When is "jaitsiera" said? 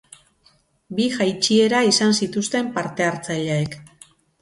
1.17-1.83